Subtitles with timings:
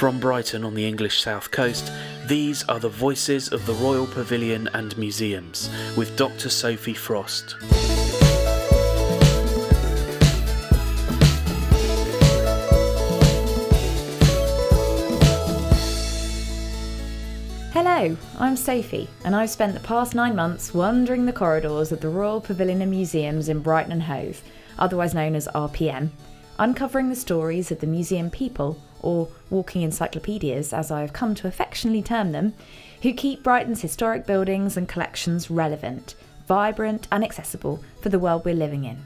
[0.00, 1.92] From Brighton on the English south coast,
[2.26, 6.48] these are the voices of the Royal Pavilion and Museums with Dr.
[6.48, 7.54] Sophie Frost.
[17.74, 22.08] Hello, I'm Sophie, and I've spent the past nine months wandering the corridors of the
[22.08, 24.40] Royal Pavilion and Museums in Brighton and Hove,
[24.78, 26.08] otherwise known as RPM,
[26.58, 31.48] uncovering the stories of the museum people or walking encyclopedias, as I have come to
[31.48, 32.54] affectionately term them,
[33.02, 36.14] who keep Brighton's historic buildings and collections relevant,
[36.46, 39.02] vibrant, and accessible for the world we're living in.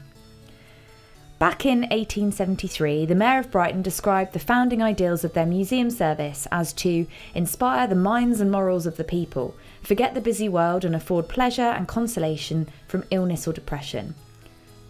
[1.37, 6.47] Back in 1873, the Mayor of Brighton described the founding ideals of their museum service
[6.49, 10.95] as to inspire the minds and morals of the people, forget the busy world, and
[10.95, 14.15] afford pleasure and consolation from illness or depression.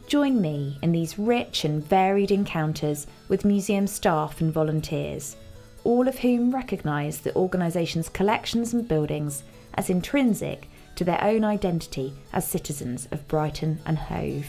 [0.07, 5.35] Join me in these rich and varied encounters with museum staff and volunteers,
[5.83, 12.13] all of whom recognise the organisation's collections and buildings as intrinsic to their own identity
[12.33, 14.47] as citizens of Brighton and Hove.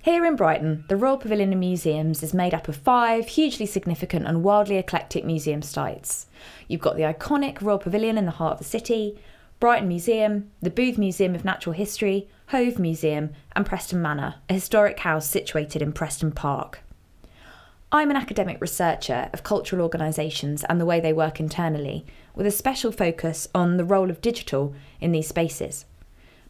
[0.00, 4.26] Here in Brighton, the Royal Pavilion and Museums is made up of five hugely significant
[4.26, 6.26] and wildly eclectic museum sites.
[6.68, 9.18] You've got the iconic Royal Pavilion in the heart of the city,
[9.60, 15.00] Brighton Museum, the Booth Museum of Natural History, Hove Museum, and Preston Manor, a historic
[15.00, 16.78] house situated in Preston Park.
[17.90, 22.52] I'm an academic researcher of cultural organisations and the way they work internally, with a
[22.52, 25.86] special focus on the role of digital in these spaces.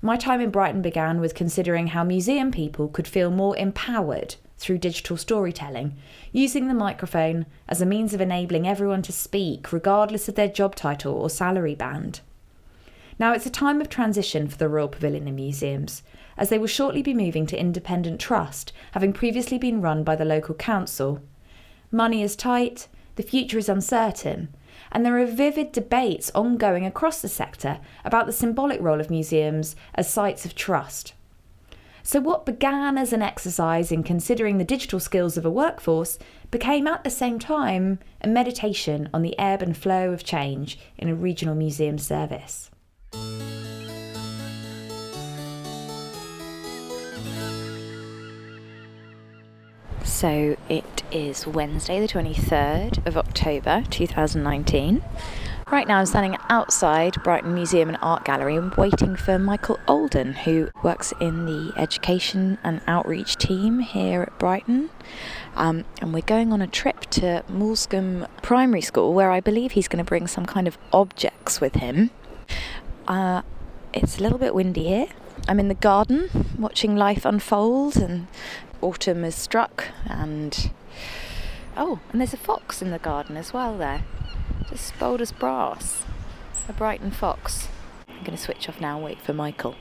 [0.02, 4.78] My time in Brighton began with considering how museum people could feel more empowered through
[4.78, 5.96] digital storytelling,
[6.30, 10.74] using the microphone as a means of enabling everyone to speak, regardless of their job
[10.74, 12.20] title or salary band.
[13.20, 16.04] Now, it's a time of transition for the Royal Pavilion and Museums,
[16.36, 20.24] as they will shortly be moving to independent trust, having previously been run by the
[20.24, 21.20] local council.
[21.90, 24.54] Money is tight, the future is uncertain,
[24.92, 29.74] and there are vivid debates ongoing across the sector about the symbolic role of museums
[29.96, 31.14] as sites of trust.
[32.04, 36.20] So, what began as an exercise in considering the digital skills of a workforce
[36.52, 41.08] became at the same time a meditation on the ebb and flow of change in
[41.08, 42.70] a regional museum service.
[50.18, 55.04] So it is Wednesday, the 23rd of October 2019.
[55.70, 60.32] Right now, I'm standing outside Brighton Museum and Art Gallery and waiting for Michael Alden,
[60.32, 64.90] who works in the education and outreach team here at Brighton.
[65.54, 69.88] Um, and we're going on a trip to Moulsecoomb Primary School, where I believe he's
[69.88, 72.10] going to bring some kind of objects with him.
[73.08, 73.40] Uh,
[73.94, 75.06] it's a little bit windy here.
[75.48, 78.26] I'm in the garden watching life unfold, and
[78.82, 79.86] autumn has struck.
[80.04, 80.70] And
[81.74, 84.04] oh, and there's a fox in the garden as well there,
[84.68, 86.04] just bold as brass.
[86.68, 87.68] A Brighton fox.
[88.06, 89.74] I'm going to switch off now and wait for Michael.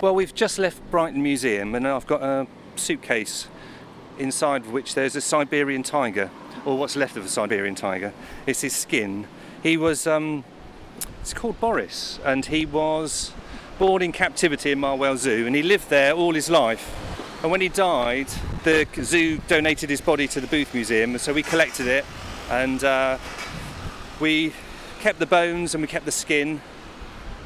[0.00, 2.46] Well, we've just left Brighton Museum, and I've got a
[2.76, 3.48] suitcase
[4.18, 6.30] inside which there's a Siberian tiger,
[6.64, 8.14] or what's left of a Siberian tiger.
[8.46, 9.26] It's his skin.
[9.62, 10.44] He was um,
[11.20, 13.32] it's called Boris, and he was
[13.78, 16.94] born in captivity in Marwell Zoo, and he lived there all his life.
[17.42, 18.28] And when he died,
[18.64, 22.04] the zoo donated his body to the Booth Museum, so we collected it,
[22.50, 23.18] and uh,
[24.20, 24.52] we
[25.00, 26.60] kept the bones and we kept the skin.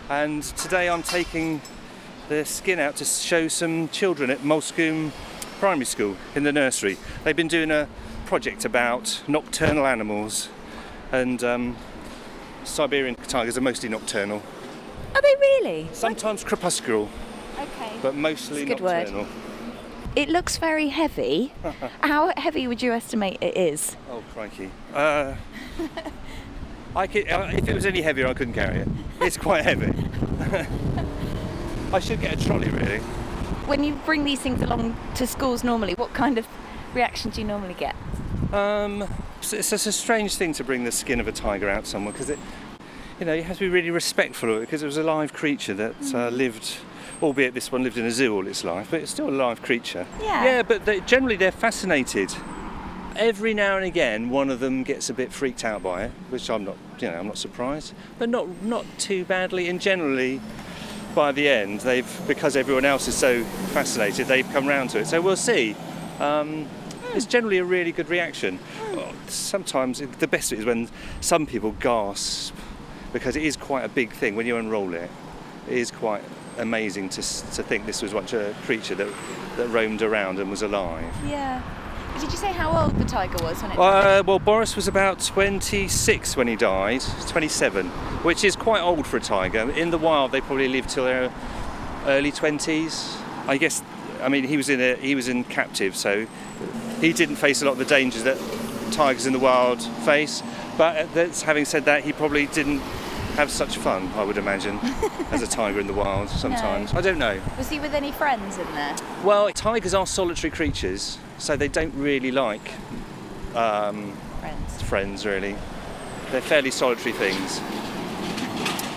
[0.09, 1.61] And today I'm taking
[2.29, 5.11] the skin out to show some children at Moulsecoomb
[5.59, 6.97] Primary School in the nursery.
[7.25, 7.89] They've been doing a
[8.27, 10.49] project about nocturnal animals,
[11.13, 11.77] and um,
[12.65, 14.43] Siberian tigers are mostly nocturnal.
[15.15, 15.89] Are they really?
[15.93, 17.09] Sometimes crepuscular,
[17.59, 17.93] Okay.
[18.03, 19.05] but mostly good word.
[19.13, 19.27] nocturnal.
[20.17, 21.53] It looks very heavy.
[22.03, 23.97] How heavy would you estimate it is?
[24.11, 24.71] Oh crikey!
[24.93, 25.35] Uh,
[26.97, 28.89] I could, uh, if it was any heavier, I couldn't carry it.
[29.21, 29.93] It's quite heavy.
[31.93, 32.99] I should get a trolley, really.
[33.69, 36.47] When you bring these things along to schools normally, what kind of
[36.95, 37.95] reaction do you normally get?
[38.53, 39.09] Um,
[39.41, 42.31] it's, it's a strange thing to bring the skin of a tiger out somewhere because
[42.31, 42.39] it,
[43.19, 45.33] you know, you have to be really respectful of it because it was a live
[45.33, 46.77] creature that uh, lived,
[47.23, 49.63] albeit this one lived in a zoo all its life, but it's still a live
[49.63, 50.07] creature.
[50.21, 50.45] Yeah.
[50.45, 52.33] Yeah, but they, generally they're fascinated.
[53.17, 56.49] Every now and again, one of them gets a bit freaked out by it, which
[56.49, 59.69] I'm not, you know, I'm not surprised, but not not too badly.
[59.69, 60.41] And generally,
[61.15, 63.43] by the end, they've because everyone else is so
[63.73, 65.07] fascinated, they've come round to it.
[65.07, 65.75] So we'll see.
[66.21, 66.69] Um,
[67.15, 68.59] it's generally a really good reaction.
[69.29, 70.89] Sometimes it- the best is when
[71.21, 72.55] some people gasp
[73.13, 75.11] because it is quite a big thing when you unroll it.
[75.69, 76.23] It is quite
[76.59, 79.09] amazing to, to think this was once a creature that,
[79.57, 81.05] that roamed around and was alive.
[81.27, 81.63] Yeah.
[82.19, 85.21] Did you say how old the tiger was when it Uh, well, Boris was about
[85.21, 87.87] 26 when he died, 27,
[88.23, 89.71] which is quite old for a tiger.
[89.71, 91.33] In the wild, they probably live till their
[92.07, 93.17] early 20s.
[93.47, 93.83] I guess.
[94.23, 96.27] I mean, he was in a he was in captive, so
[97.01, 98.39] he didn't face a lot of the dangers that
[98.93, 100.43] tigers in the wild face.
[100.77, 102.81] But that's, having said that, he probably didn't
[103.37, 104.79] have such fun, I would imagine,
[105.31, 106.29] as a tiger in the wild.
[106.29, 107.41] Sometimes I don't know.
[107.57, 108.95] was he with any friends in there?
[109.25, 112.73] Well, tigers are solitary creatures, so they don't really like
[113.55, 114.83] um, Friends.
[114.83, 115.57] friends, really.
[116.31, 117.59] They're fairly solitary things.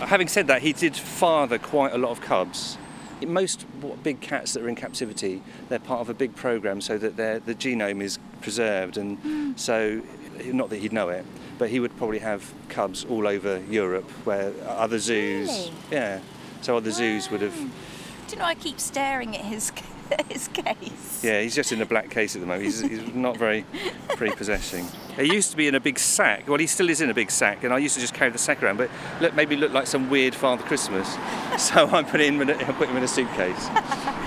[0.02, 2.78] Having said that, he did father quite a lot of cubs.
[3.26, 3.66] Most
[4.04, 7.40] big cats that are in captivity, they're part of a big program so that their
[7.40, 9.52] the genome is preserved, and hmm.
[9.56, 10.02] so
[10.46, 11.26] not that he'd know it,
[11.58, 15.74] but he would probably have cubs all over Europe where uh, other zoos, Really?
[15.92, 16.20] yeah.
[16.62, 17.56] So other zoos would have.
[17.56, 19.72] Do you know I keep staring at his
[20.30, 21.24] his case?
[21.24, 22.66] Yeah, he's just in a black case at the moment.
[22.66, 23.66] He's, he's not very
[24.10, 24.86] prepossessing.
[25.16, 26.48] He used to be in a big sack.
[26.48, 28.38] Well, he still is in a big sack, and I used to just carry the
[28.38, 28.78] sack around.
[28.78, 28.90] But
[29.22, 31.18] look, maybe look like some weird Father Christmas.
[31.58, 33.68] So I put him in a, I put him in a suitcase,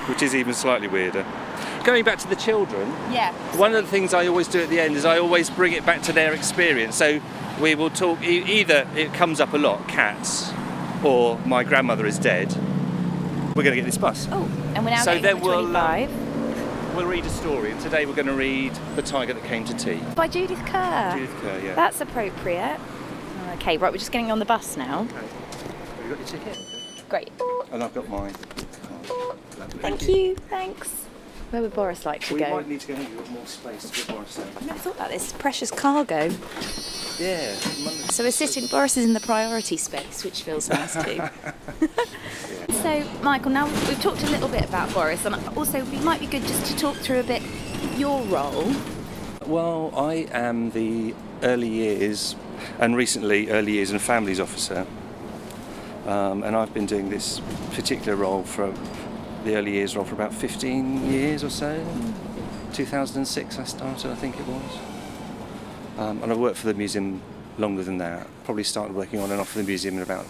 [0.09, 1.27] which is even slightly weirder.
[1.85, 3.33] Going back to the children, Yeah.
[3.59, 5.85] one of the things I always do at the end is I always bring it
[5.85, 6.95] back to their experience.
[6.95, 7.21] So
[7.61, 8.23] we will talk.
[8.23, 10.53] Either it comes up a lot, cats,
[11.05, 12.55] or my grandmother is dead.
[13.57, 14.29] We're going to get this bus.
[14.31, 14.45] Oh,
[14.75, 18.27] and we're now So then we'll, um, We'll read a story, and today we're going
[18.27, 19.99] to read The Tiger That Came to Tea.
[20.15, 21.13] by Judith Kerr.
[21.15, 21.75] Judith Kerr, yeah.
[21.75, 22.79] That's appropriate.
[23.55, 25.05] Okay, right, we're just getting on the bus now.
[25.05, 25.15] Okay.
[25.15, 26.59] Have you got your ticket?
[27.09, 27.31] Great.
[27.73, 28.35] And I've got mine.
[29.59, 29.79] Lovely.
[29.81, 30.35] Thank you.
[30.51, 30.91] Thanks.
[31.49, 32.51] Where would Boris like to We go?
[32.51, 34.49] might need to go and get more space to put Boris down.
[34.55, 35.33] I've never thought about this.
[35.33, 36.29] Precious cargo.
[37.19, 37.55] Yeah.
[38.11, 41.23] So we're sitting, Boris is in the priority space, which feels nice too.
[42.83, 46.27] so, Michael, now we've talked a little bit about Boris, and also it might be
[46.27, 47.43] good just to talk through a bit
[47.97, 48.71] your role.
[49.47, 52.37] Well, I am the early years
[52.79, 54.87] and recently early years and families officer.
[56.07, 57.41] Um, and I've been doing this
[57.73, 58.73] particular role for
[59.45, 61.85] the early years role for about 15 years or so.
[62.73, 64.96] 2006 I started, I think it was.
[65.99, 67.23] Um, and I've worked for the museum
[67.59, 68.27] longer than that.
[68.45, 70.27] Probably started working on and off the museum in about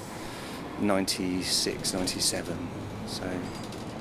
[0.81, 2.69] 96, 97.
[3.07, 3.29] So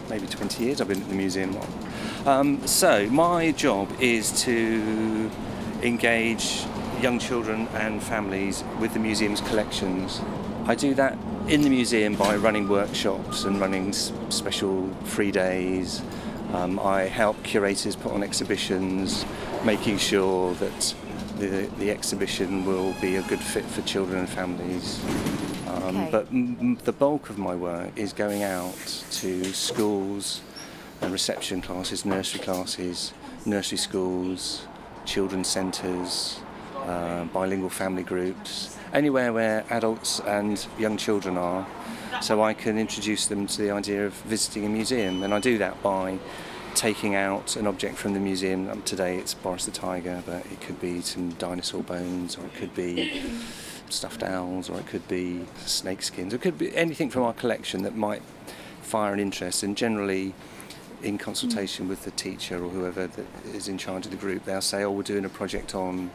[0.09, 1.57] maybe 20 years I've been at the museum.
[2.25, 5.31] Um, so my job is to
[5.81, 6.65] engage
[7.01, 10.21] young children and families with the museum's collections.
[10.65, 11.17] I do that
[11.47, 16.01] in the museum by running workshops and running special free days.
[16.53, 19.25] Um, I help curators put on exhibitions,
[19.63, 20.95] making sure that
[21.37, 25.03] the, the exhibition will be a good fit for children and families.
[25.67, 26.09] Um, Okay.
[26.11, 28.75] But m- the bulk of my work is going out
[29.21, 30.41] to schools
[31.01, 33.13] and reception classes, nursery classes,
[33.45, 34.65] nursery schools,
[35.05, 36.39] children's centres,
[36.77, 41.67] uh, bilingual family groups, anywhere where adults and young children are,
[42.21, 45.21] so I can introduce them to the idea of visiting a museum.
[45.23, 46.17] And I do that by
[46.75, 48.69] taking out an object from the museum.
[48.69, 52.53] Um, today it's Boris the Tiger, but it could be some dinosaur bones, or it
[52.53, 53.21] could be
[53.89, 57.33] stuffed owls, or it could be snake skins, or it could be anything from our
[57.33, 58.21] collection that might
[58.81, 59.63] fire an interest.
[59.63, 60.33] And generally,
[61.01, 64.61] in consultation with the teacher or whoever that is in charge of the group, they'll
[64.61, 66.11] say, "Oh, we're doing a project on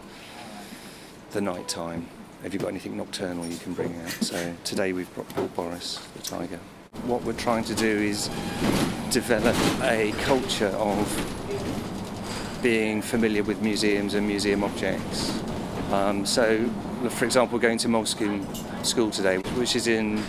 [1.30, 2.06] the night time.
[2.42, 6.00] Have you got anything nocturnal you can bring out?" So today we've brought brought Boris
[6.14, 6.60] the tiger.
[7.10, 8.28] What we're trying to do is
[9.10, 11.08] develop a culture of
[12.62, 15.42] being familiar with museums and museum objects.
[15.90, 16.68] Um, so,
[17.08, 20.22] for example, going to Moulsecoomb School today, which is in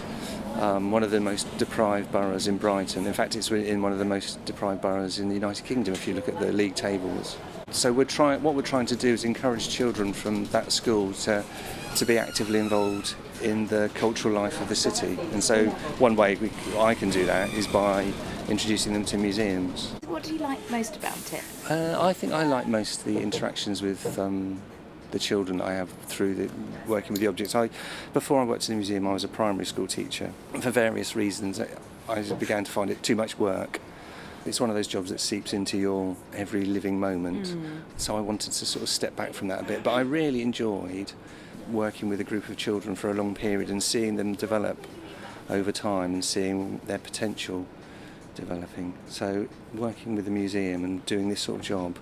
[0.55, 3.05] um, one of the most deprived boroughs in Brighton.
[3.05, 6.07] In fact, it's in one of the most deprived boroughs in the United Kingdom if
[6.07, 7.37] you look at the league tables.
[7.71, 8.05] So we're.
[8.39, 11.43] What we're trying to do is encourage children from that school to
[11.95, 15.17] to be actively involved in the cultural life of the city.
[15.33, 15.65] And so
[16.00, 18.12] one way we, I can do that is by
[18.50, 19.93] introducing them to museums.
[20.07, 21.43] What do you like most about it?
[21.69, 24.62] Uh, I think I like most the interactions with um,
[25.12, 26.50] the children that I have through the,
[26.88, 27.55] working with the objects.
[27.55, 27.69] I,
[28.13, 30.33] before I worked in the museum, I was a primary school teacher.
[30.60, 31.67] For various reasons, I,
[32.07, 33.79] I began to find it too much work.
[34.45, 37.55] It's one of those jobs that seeps into your every living moment.
[37.98, 39.83] So I wanted to sort of step back from that a bit.
[39.83, 41.13] But I really enjoyed
[41.71, 44.85] working with a group of children for a long period and seeing them develop
[45.49, 47.65] over time and seeing their potential
[48.35, 48.93] developing.
[49.07, 51.97] So working with the museum and doing this sort of job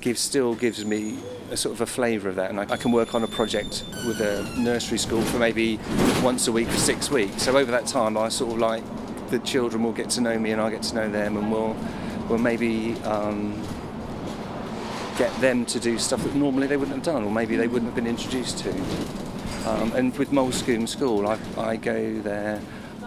[0.00, 1.18] gives still gives me
[1.50, 3.84] a sort of a flavour of that, and I, I can work on a project
[4.06, 5.78] with a nursery school for maybe
[6.22, 7.42] once a week for six weeks.
[7.42, 8.82] So over that time, I sort of like
[9.30, 11.76] the children will get to know me and I get to know them, and we'll
[12.28, 13.62] or maybe um,
[15.16, 17.86] get them to do stuff that normally they wouldn't have done, or maybe they wouldn't
[17.86, 18.70] have been introduced to.
[19.68, 22.60] Um, and with Moulsecoomb School, I, I go there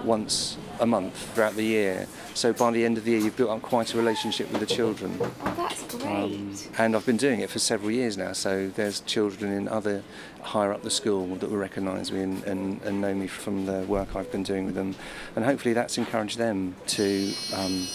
[0.03, 2.07] once a month throughout the year.
[2.33, 4.67] So by the end of the year, you've built up quite a relationship with the
[4.67, 5.17] children.
[5.19, 6.05] Oh, that's great.
[6.05, 8.33] Um, and I've been doing it for several years now.
[8.33, 10.03] So there's children in other
[10.41, 13.81] higher up the school that will recognise me and, and, and know me from the
[13.81, 14.95] work I've been doing with them.
[15.35, 17.87] And hopefully that's encouraged them to um,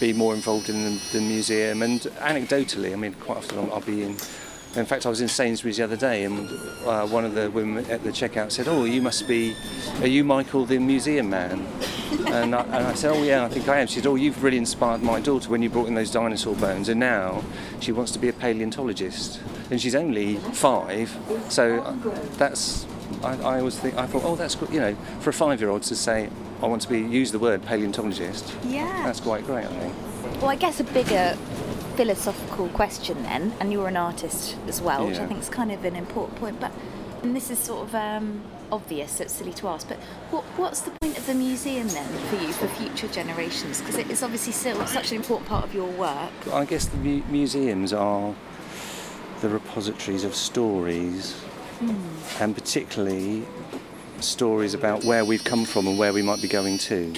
[0.00, 1.82] be more involved in the, the museum.
[1.82, 4.16] And anecdotally, I mean, quite often I'll, I'll be in.
[4.74, 6.48] In fact, I was in Sainsbury's the other day, and
[6.86, 9.54] uh, one of the women at the checkout said, "Oh, you must be,
[10.00, 11.66] are you Michael the museum man?"
[12.32, 14.42] And I, and I said, "Oh yeah, I think I am." She said, "Oh, you've
[14.42, 17.42] really inspired my daughter when you brought in those dinosaur bones, and now
[17.80, 21.14] she wants to be a paleontologist, and she's only five,
[21.48, 21.80] so
[22.38, 22.86] that's."
[23.22, 24.70] I, I always think I thought, oh, that's good.
[24.72, 26.30] You know, for a five-year-old to say,
[26.62, 28.54] I want to be use the word paleontologist.
[28.64, 29.02] Yeah.
[29.04, 29.94] That's quite great, I think.
[30.40, 31.36] Well, I guess a bigger
[31.92, 35.84] philosophical question then, and you're an artist as well, which I think is kind of
[35.84, 36.60] an important point.
[36.60, 36.72] But
[37.22, 39.88] and this is sort of um, obvious, so it's silly to ask.
[39.88, 39.98] But
[40.30, 43.80] what, what's the point of the museum then for you for future generations?
[43.80, 46.32] Because it is obviously still such an important part of your work.
[46.52, 48.34] I guess the mu- museums are
[49.40, 51.40] the repositories of stories,
[52.40, 53.44] and particularly
[54.20, 57.12] stories about where we've come from and where we might be going to.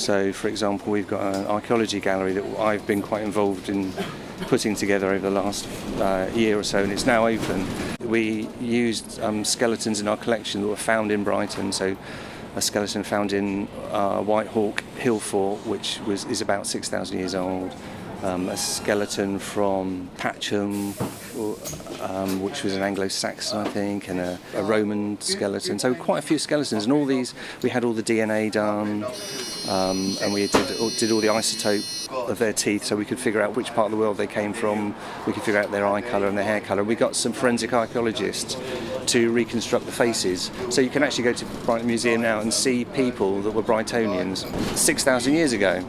[0.00, 3.92] So, for example, we've got an archaeology gallery that I've been quite involved in
[4.48, 7.66] putting together over the last uh, year or so, and it's now open.
[8.08, 11.98] We used um, skeletons in our collection that were found in Brighton, so
[12.56, 17.70] a skeleton found in uh, Whitehawk Hill Fort, which was, is about 6,000 years old.
[18.22, 20.92] Um, a skeleton from Patcham,
[22.02, 25.78] um, which was an Anglo-Saxon, I think, and a, a Roman skeleton.
[25.78, 29.04] So quite a few skeletons, and all these we had all the DNA done,
[29.70, 30.66] um, and we did,
[30.98, 33.90] did all the isotope of their teeth, so we could figure out which part of
[33.90, 34.94] the world they came from.
[35.26, 36.84] We could figure out their eye colour and their hair colour.
[36.84, 38.54] We got some forensic archaeologists
[39.12, 42.84] to reconstruct the faces, so you can actually go to Brighton Museum now and see
[42.84, 44.44] people that were Brightonians
[44.76, 45.82] 6,000 years ago.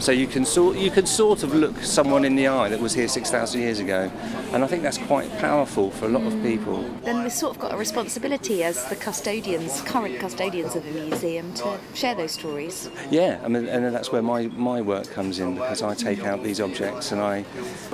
[0.00, 2.92] So you can sort you can sort of look someone in the eye that was
[2.92, 4.10] here 6,000 years ago,
[4.52, 6.82] and I think that's quite powerful for a lot of people.
[7.02, 11.54] Then we've sort of got a responsibility as the custodians, current custodians of the museum,
[11.54, 12.90] to share those stories.
[13.10, 16.42] Yeah, I mean, and that's where my, my work comes in because I take out
[16.42, 17.44] these objects and I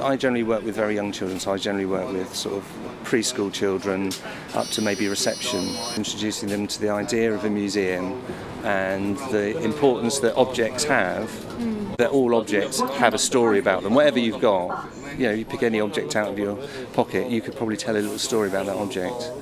[0.01, 2.65] I generally work with very young children, so I generally work with sort of
[3.05, 4.13] preschool children
[4.55, 5.65] up to maybe reception,
[5.97, 8.23] introducing them to the idea of a museum
[8.65, 11.29] and the importance that objects have.
[11.59, 11.78] Mm.
[11.99, 13.93] That all objects have a story about them.
[13.93, 14.89] Whatever you've got,
[15.19, 16.57] you know, you pick any object out of your
[16.93, 19.33] pocket, you could probably tell a little story about that object.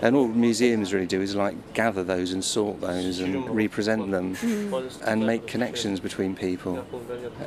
[0.00, 4.34] And all museums really do is like gather those and sort those and represent them
[4.34, 5.02] mm.
[5.06, 6.82] and make connections between people.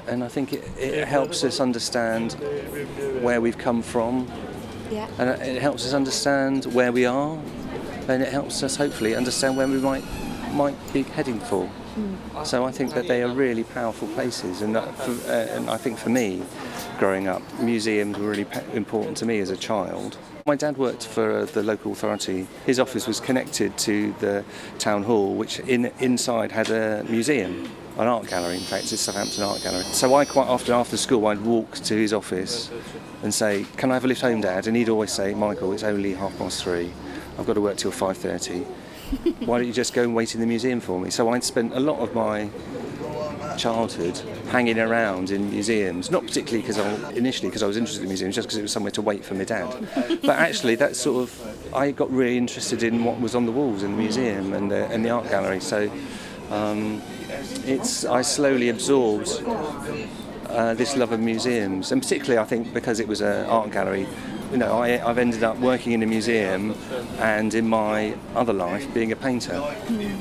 [0.08, 2.34] And I think it, it helps us understand
[3.24, 4.32] where we've come from
[4.92, 5.08] Yeah.
[5.18, 7.40] and it helps us understand where we are
[8.08, 10.04] and it helps us hopefully understand where we might
[10.51, 11.70] might be heading for.
[12.44, 15.77] So I think that they are really powerful places, and, that for, uh, and I
[15.77, 16.44] think for me,
[16.98, 20.18] growing up, museums were really pa- important to me as a child.
[20.46, 22.48] My dad worked for uh, the local authority.
[22.65, 24.46] His office was connected to the
[24.77, 28.56] town hall, which in, inside had a museum, an art gallery.
[28.56, 29.84] In fact, it's Southampton Art Gallery.
[29.84, 32.72] So I quite often after school, I'd walk to his office
[33.24, 35.84] and say, "Can I have a lift home, Dad?" And he'd always say, "Michael, it's
[35.84, 36.94] only half past three.
[37.38, 38.65] I've got to work till 5:30."
[39.46, 41.10] Why don't you just go and wait in the museum for me?
[41.10, 42.50] So I'd spent a lot of my
[43.58, 44.18] childhood
[44.50, 48.36] hanging around in museums, not particularly because I initially because I was interested in museums,
[48.36, 49.70] just because it was somewhere to wait for my dad.
[50.22, 53.84] But actually, that sort of I got really interested in what was on the walls
[53.84, 55.60] in the museum and the, and the art gallery.
[55.60, 55.92] So
[56.50, 57.01] um,
[57.66, 59.44] it's I slowly absorbed
[60.48, 64.08] uh, this love of museums, and particularly I think because it was an art gallery.
[64.51, 66.75] You know, I, I've ended up working in a museum,
[67.20, 69.62] and in my other life being a painter.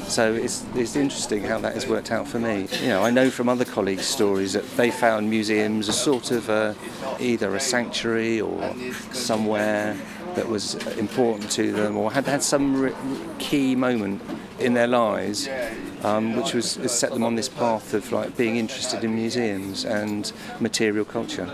[0.06, 2.68] So it's it's interesting how that has worked out for me.
[2.82, 6.48] You know, I know from other colleagues' stories that they found museums as sort of
[6.48, 6.76] a,
[7.18, 8.74] either a sanctuary or
[9.12, 9.96] somewhere
[10.34, 12.94] that was important to them, or had had some
[13.38, 14.20] key moment
[14.58, 15.48] in their lives
[16.04, 20.32] um, which was set them on this path of like being interested in museums and
[20.60, 21.48] material culture.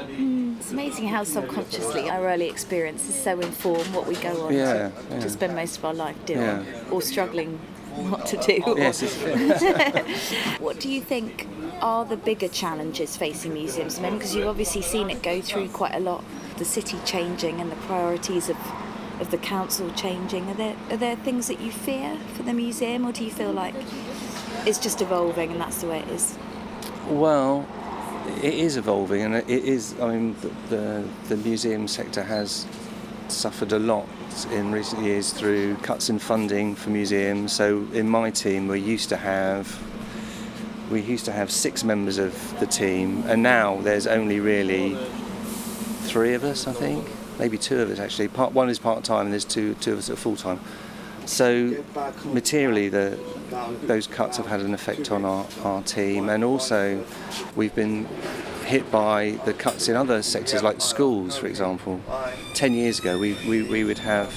[0.65, 4.93] It's amazing how subconsciously our early experiences so inform what we go on Yeah, to,
[5.11, 5.21] yeah.
[5.21, 6.65] to spend most of our life doing Yeah.
[6.91, 7.61] or struggling
[7.99, 8.63] not to do.
[8.79, 9.03] Yes,
[10.61, 11.47] What do you think
[11.83, 13.99] are the bigger challenges facing museums?
[13.99, 16.25] I mean, because you've obviously seen it go through quite a lot,
[16.57, 18.57] the city changing and the priorities of,
[19.21, 20.49] of the council changing.
[20.49, 23.53] Are there are there things that you fear for the museum, or do you feel
[23.53, 23.75] like
[24.65, 26.39] it's just evolving and that's the way it is?
[27.11, 27.67] well,
[28.45, 29.95] it is evolving, and it is.
[29.99, 32.67] I mean, the, the the museum sector has
[33.29, 34.07] suffered a lot
[34.53, 37.55] in recent years through cuts in funding for museums.
[37.55, 39.67] So in my team, we used to have
[40.91, 44.95] we used to have six members of the team, and now there's only really
[46.03, 47.09] three of us, I think,
[47.39, 48.29] maybe two of us actually.
[48.29, 50.61] Part one is part time, and there's two two of us that are full time.
[51.25, 51.83] So
[52.27, 53.19] materially, the,
[53.83, 57.05] those cuts have had an effect on our, our team, and also
[57.55, 58.07] we've been
[58.65, 62.01] hit by the cuts in other sectors like schools, for example.
[62.55, 64.33] Ten years ago, we, we, we would have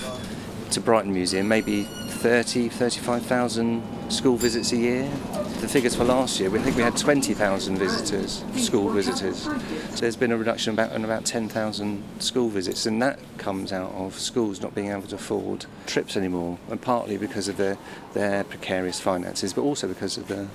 [0.71, 5.09] to Brighton Museum maybe 30, 35,000 school visits a year.
[5.59, 9.43] The figures for last year, we think we had 20,000 visitors, school visitors.
[9.43, 13.91] So there's been a reduction about in about 10,000 school visits, and that comes out
[13.93, 17.77] of schools not being able to afford trips anymore, and partly because of their
[18.13, 20.47] their precarious finances, but also because of the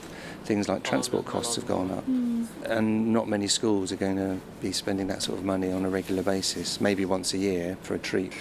[0.45, 2.47] things like transport costs have gone up, mm.
[2.65, 5.89] and not many schools are going to be spending that sort of money on a
[5.89, 8.33] regular basis, maybe once a year for a treat.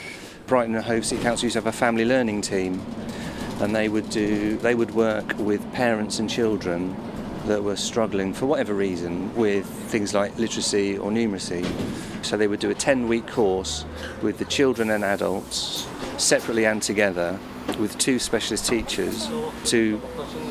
[0.48, 2.84] Brighton and Hove City Council used to have a family learning team,
[3.62, 6.96] and they would do they would work with parents and children
[7.46, 11.66] that were struggling for whatever reason with things like literacy or numeracy.
[12.24, 13.86] So they would do a 10 week course
[14.22, 15.88] with the children and adults
[16.18, 17.40] separately and together
[17.80, 19.28] with two specialist teachers
[19.66, 20.02] to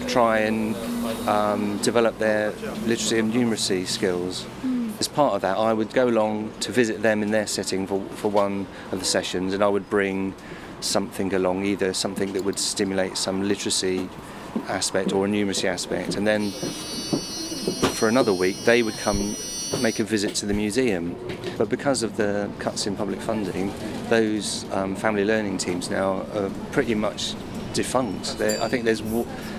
[0.08, 0.74] try and
[1.28, 2.50] um, develop their
[2.86, 4.46] literacy and numeracy skills.
[4.98, 8.04] As part of that, I would go along to visit them in their setting for,
[8.16, 10.34] for one of the sessions, and I would bring
[10.80, 14.08] something along, either something that would stimulate some literacy
[14.68, 16.50] aspect or a numeracy aspect, and then
[17.94, 19.36] for another week they would come
[19.82, 21.16] make a visit to the museum.
[21.56, 23.72] But because of the cuts in public funding,
[24.08, 27.34] those um, family learning teams now are pretty much
[27.72, 28.38] defunct.
[28.38, 29.02] There, I think there's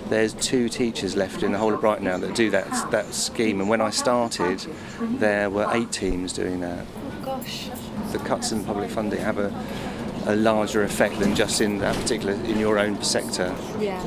[0.09, 3.61] there's two teachers left in the whole of Brighton now that do that that scheme.
[3.61, 4.65] And when I started,
[4.99, 6.85] there were eight teams doing that.
[7.23, 7.69] Gosh.
[8.11, 9.49] The cuts in public funding have a,
[10.27, 13.55] a larger effect than just in that particular in your own sector.
[13.79, 14.01] Yeah.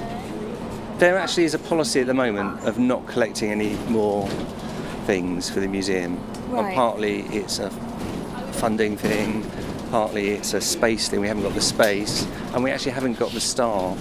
[0.99, 4.29] There actually is a policy at the moment of not collecting any more
[5.07, 6.19] things for the museum.
[6.49, 6.67] Right.
[6.67, 7.71] And partly it's a
[8.53, 9.45] funding thing,
[9.91, 11.21] partly it's a space thing.
[11.21, 13.99] We haven't got the space, and we actually haven't got the staff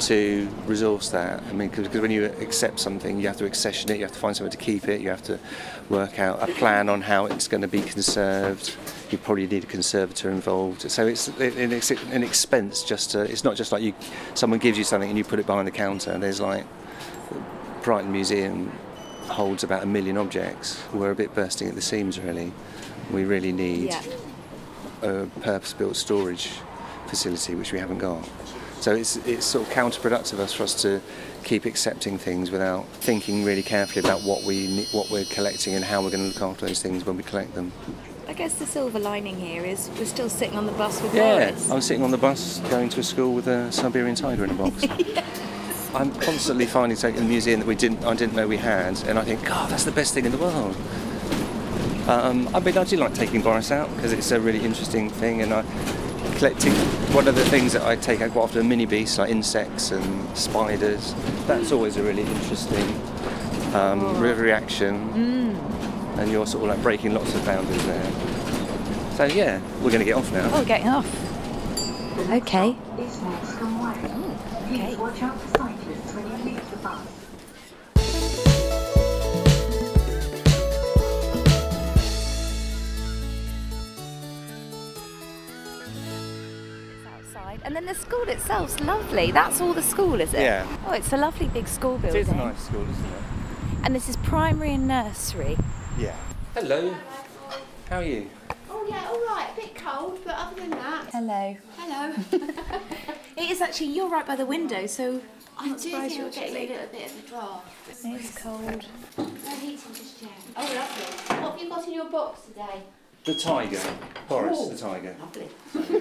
[0.00, 1.40] to resource that.
[1.48, 4.18] I mean, because when you accept something, you have to accession it, you have to
[4.18, 5.38] find somewhere to keep it, you have to
[5.88, 8.74] work out a plan on how it's going to be conserved.
[9.12, 10.90] You probably need a conservator involved.
[10.90, 12.82] So it's an an expense.
[12.82, 13.92] Just to, it's not just like you,
[14.34, 16.16] someone gives you something and you put it behind the counter.
[16.18, 16.64] There's like
[17.82, 18.72] Brighton Museum
[19.24, 20.82] holds about a million objects.
[20.94, 22.52] We're a bit bursting at the seams, really.
[23.12, 24.02] We really need Yeah.
[25.02, 26.48] a purpose-built storage
[27.08, 28.26] facility, which we haven't got.
[28.80, 31.00] So it's it's sort of counterproductive us for us to
[31.44, 36.02] keep accepting things without thinking really carefully about what we what we're collecting and how
[36.02, 37.72] we're going to look after those things when we collect them.
[38.32, 41.16] I guess the silver lining here is we're still sitting on the bus with Boris.
[41.16, 41.70] Yeah, Boris.
[41.70, 44.48] I was sitting on the bus going to a school with a Siberian tiger in
[44.48, 44.84] a box.
[45.94, 49.02] I'm constantly finding something in the museum that we didn't I didn't know we had,
[49.06, 50.74] and I think, God, that's the best thing in the world.
[52.08, 55.42] Um, I mean, I do like taking Boris out because it's a really interesting thing,
[55.42, 55.62] and I
[56.38, 56.72] collecting.
[57.12, 59.90] One of the things that I take out quite often are mini beasts like insects
[59.90, 61.14] and spiders.
[61.46, 62.98] That's always a really interesting
[63.74, 65.41] um, re- reaction,
[66.18, 68.12] and you're sort of like breaking lots of boundaries there.
[69.16, 70.50] So yeah, we're going to get off now.
[70.52, 71.06] Oh, getting off.
[72.30, 72.76] Okay.
[72.98, 74.36] is next on way.
[74.68, 77.08] Please watch out for cyclists when you leave the bus.
[87.64, 89.30] And then the school itself's lovely.
[89.30, 90.40] That's all the school, is it?
[90.40, 90.66] Yeah.
[90.86, 92.20] Oh, it's a lovely big school building.
[92.20, 93.22] is a nice school, isn't it?
[93.84, 95.56] And this is primary and nursery.
[95.98, 96.16] Yeah.
[96.54, 96.94] Hello.
[97.88, 98.28] How are you?
[98.70, 99.48] Oh yeah, all right.
[99.52, 101.56] A bit cold, but other than that, Hello.
[101.76, 102.14] hello.
[103.36, 105.20] It is actually, you're right by the window, so
[105.58, 107.88] i'm do surprised think you're we're getting a little bit of a draft.
[108.04, 108.86] it's cold.
[109.18, 109.24] No
[109.56, 110.30] heating just yet.
[110.54, 111.42] Oh, lovely.
[111.42, 112.82] What have you got in your box today?
[113.24, 113.80] The tiger.
[114.28, 114.68] Boris oh.
[114.70, 115.16] the tiger.
[115.18, 115.48] Lovely.
[115.72, 115.94] See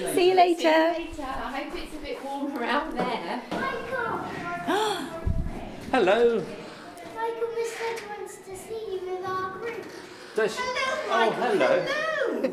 [0.00, 0.94] you See you later.
[0.98, 1.22] later.
[1.22, 3.42] I hope it's a bit warm around there.
[3.50, 4.18] Michael!
[5.92, 6.44] Hello.
[7.16, 9.84] Michael Miss Head wants to see you with our group.
[10.40, 12.50] Does she- Oh, hello.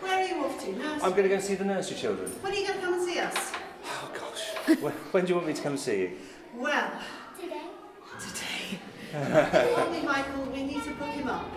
[0.00, 0.72] Where are you off to?
[0.72, 1.02] Nurse?
[1.02, 2.30] I'm going to go see the nursery children.
[2.40, 3.52] When are you going to come and see us?
[3.84, 4.78] Oh gosh.
[4.80, 6.10] when, when do you want me to come and see you?
[6.54, 6.92] Well,
[7.40, 7.62] Today.
[8.20, 9.74] today.
[9.74, 11.50] Told me, Michael, we need to book him up.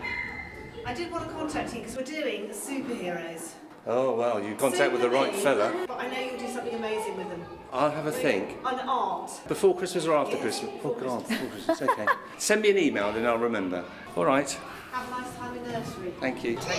[0.84, 3.52] I did want to contact you because we're doing superheroes.
[3.88, 5.72] Oh well, you contact with the right fella.
[5.88, 7.44] But I know you'll do something amazing with them.
[7.72, 8.58] I'll have a think.
[8.66, 9.32] An art.
[9.48, 10.72] Before Christmas or after Christmas?
[10.84, 11.82] Oh God, before Christmas.
[11.84, 12.06] Okay.
[12.40, 13.86] Send me an email, then I'll remember.
[14.16, 14.58] All right.
[14.96, 16.14] Have a nice time in nursery.
[16.22, 16.58] Thank you.
[16.62, 16.72] Some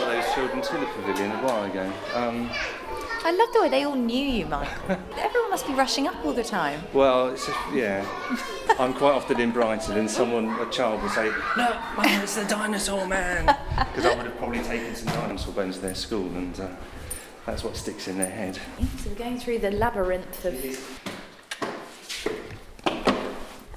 [0.00, 1.92] of those children to the pavilion a while ago.
[2.12, 2.50] Um,
[3.22, 4.98] I love the way they all knew you, Michael.
[5.16, 6.82] Everyone must be rushing up all the time.
[6.92, 8.04] well, it's just, yeah.
[8.80, 12.44] I'm quite often in Brighton, and someone, a child, will say, "Look, Mum, it's the
[12.46, 13.46] dinosaur man,"
[13.94, 16.66] because I would have probably taken some dinosaur bones to their school, and uh,
[17.46, 18.58] that's what sticks in their head.
[18.98, 20.56] So we're going through the labyrinth of.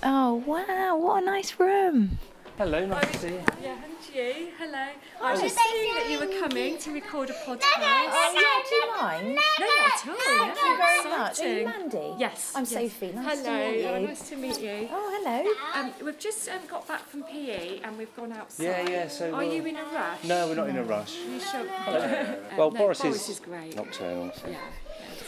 [0.01, 0.97] Oh wow!
[0.97, 2.17] What a nice room.
[2.57, 3.41] Hello, nice to see you.
[3.61, 4.47] Yeah, and you.
[4.57, 4.87] Hello.
[5.21, 7.61] I was just seeing that you were coming to record a podcast.
[7.77, 9.27] Oh, do you mind?
[9.27, 10.15] No, not at all.
[10.15, 11.39] Thank yeah, you very much.
[11.39, 11.65] Are you.
[11.65, 12.13] Mandy?
[12.17, 12.53] Yes.
[12.55, 12.71] I'm yes.
[12.71, 13.11] Sophie.
[13.13, 13.57] Nice hello.
[13.59, 13.87] to meet you.
[13.87, 14.89] Oh, nice to meet you.
[14.91, 15.79] Oh, hello.
[15.79, 18.63] Um, we've just um, got back from PE and we've gone outside.
[18.63, 20.23] Yeah, yeah, so Are we'll- you in a rush?
[20.23, 21.15] No, we're not in a rush.
[21.15, 21.63] You sure?
[21.85, 23.75] Well, Um, no, Boris, Boris is, is great.
[23.75, 24.31] nocturnal.
[24.35, 24.47] So.
[24.49, 24.57] Yeah.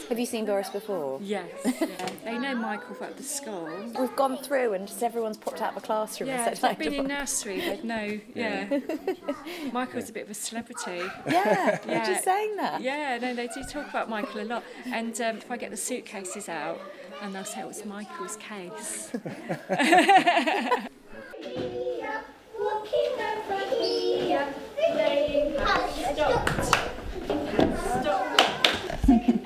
[0.09, 1.19] Have you seen Boris before?
[1.21, 1.47] Yes.
[1.63, 2.09] Yeah.
[2.25, 3.69] they know Michael at the school.
[3.99, 6.79] We've gone through and just everyone's popped out of a classroom Yeah, and said, they've
[6.91, 8.19] been in nursery, they'd know.
[8.33, 8.79] Yeah.
[9.73, 11.03] Michael's a bit of a celebrity.
[11.27, 12.05] Yeah, we're Yeah.
[12.07, 12.81] just saying that.
[12.81, 14.63] Yeah, no, they do talk about Michael a lot.
[14.87, 16.81] And um, if I get the suitcases out,
[17.21, 19.11] and they'll say it was Michael's case.
[22.59, 25.55] Walking over here, playing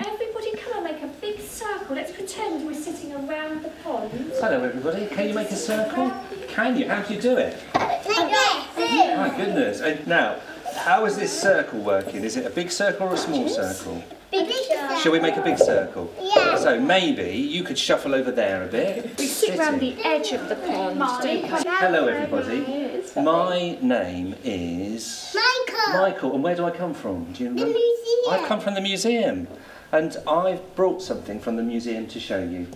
[0.06, 1.40] Everybody come and make a big
[1.84, 1.96] circle.
[1.96, 4.10] Let's pretend we're sitting around the pond.
[4.40, 5.06] Hello, everybody.
[5.06, 6.12] Can you make a circle?
[6.48, 6.88] Can you?
[6.88, 7.56] How do you do it?
[7.74, 9.80] My goodness.
[9.80, 10.38] And now,
[10.76, 12.24] how is this circle working?
[12.24, 14.02] Is it a big circle or a small circle?
[14.30, 14.96] Big circle.
[14.98, 16.12] Shall we make a big circle?
[16.20, 16.56] Yeah.
[16.56, 19.18] So maybe you could shuffle over there a bit.
[19.18, 21.00] We sit around the edge of the pond.
[21.00, 23.02] Hello, everybody.
[23.16, 26.00] My name is Michael.
[26.00, 27.32] Michael, and where do I come from?
[27.32, 27.78] Do you The remember?
[27.78, 28.30] museum.
[28.30, 29.46] I've come from the museum,
[29.94, 32.66] and I've brought something from the museum to show you.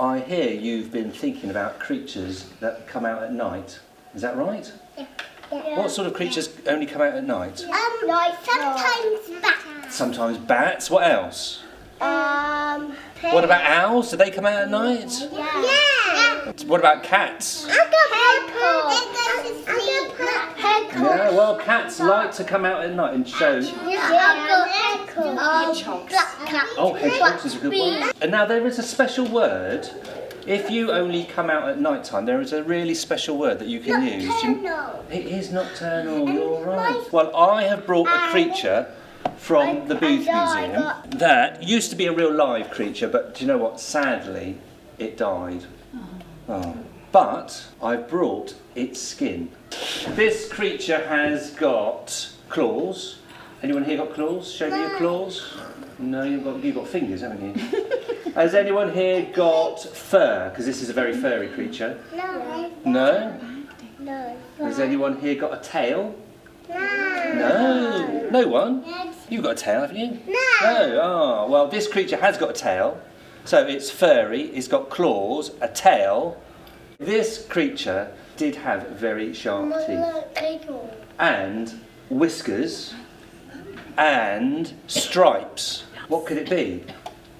[0.00, 3.78] I hear you've been thinking about creatures that come out at night.
[4.14, 4.72] Is that right?
[4.96, 5.06] Yeah.
[5.78, 7.62] What sort of creatures only come out at night?
[7.64, 9.94] Um, like sometimes bats.
[9.94, 10.90] Sometimes bats.
[10.90, 11.62] What else?
[12.00, 14.10] Um, What about owls?
[14.10, 15.12] Do they come out at night?
[15.30, 16.01] yeah.
[16.66, 17.66] What about cats?
[20.94, 23.60] Yeah, well, cats like to come out at night and show.
[26.78, 28.12] Oh, hedgehogs is a good one.
[28.20, 29.88] And now there is a special word.
[30.46, 33.68] If you only come out at night time, there is a really special word that
[33.68, 34.24] you can use.
[34.42, 34.62] You-
[35.10, 37.12] It is nocturnal, you're right.
[37.12, 38.86] Well, I have brought a creature
[39.36, 40.82] from the Booth Museum
[41.18, 43.78] that used to be a real live creature, but do you know what?
[43.80, 44.58] Sadly,
[44.98, 45.64] it died.
[46.52, 46.76] Oh.
[47.12, 49.50] But I've brought its skin.
[50.08, 53.20] This creature has got claws.
[53.62, 54.52] Anyone here got claws?
[54.52, 55.56] Show me your claws.
[55.98, 58.32] No, you've got you've got fingers, haven't you?
[58.34, 60.50] Has anyone here got fur?
[60.50, 61.98] Because this is a very furry creature.
[62.14, 62.70] No.
[62.84, 63.40] No?
[63.98, 64.36] No.
[64.58, 66.14] Has anyone here got a tail?
[66.68, 68.28] No.
[68.30, 68.84] No one.
[69.30, 70.18] You've got a tail, haven't you?
[70.26, 71.00] No.
[71.02, 73.00] Oh, well, this creature has got a tail.
[73.44, 76.40] So it's furry, it's got claws, a tail.
[76.98, 80.64] This creature did have very sharp teeth
[81.18, 82.94] and whiskers
[83.98, 85.84] and stripes.
[86.08, 86.84] What could it be?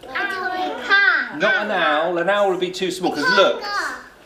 [0.05, 2.19] Not an owl.
[2.19, 3.11] An owl would be too small.
[3.13, 3.63] Because look,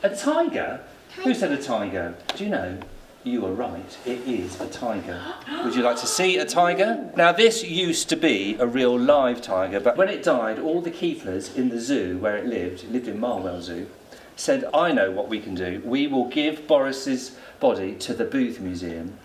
[0.02, 0.80] a tiger.
[1.24, 2.14] Who said a tiger?
[2.34, 2.78] Do you know?
[3.26, 3.98] You are right.
[4.06, 5.20] It is a tiger.
[5.64, 7.10] Would you like to see a tiger?
[7.16, 10.92] Now, this used to be a real live tiger, but when it died, all the
[10.92, 13.88] keepers in the zoo where it lived, it lived in Marwell Zoo,
[14.36, 15.82] said, I know what we can do.
[15.84, 19.18] We will give Boris's body to the Booth Museum.